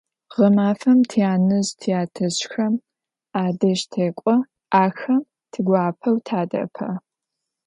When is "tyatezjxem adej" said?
1.81-3.79